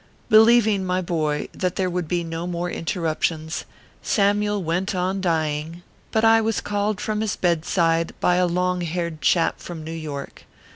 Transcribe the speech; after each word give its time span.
Believing, 0.31 0.83
my 0.83 0.99
boy, 0.99 1.47
that 1.51 1.75
there 1.75 1.87
would 1.87 2.07
be 2.07 2.23
no 2.23 2.47
more 2.47 2.71
interruptions, 2.71 3.65
Samyule 4.01 4.63
went 4.63 4.95
on 4.95 5.21
dying; 5.21 5.83
but 6.09 6.25
I 6.25 6.41
was 6.41 6.59
called 6.59 6.99
from 6.99 7.21
his 7.21 7.35
bedside 7.35 8.15
by 8.19 8.37
a 8.37 8.47
long 8.47 8.81
haired 8.81 9.21
chap 9.21 9.59
from 9.59 9.83
New 9.83 9.91
York. 9.91 10.45